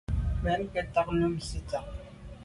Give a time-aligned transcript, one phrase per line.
[0.39, 1.81] Mbèn nke ntà num nsitsha’a.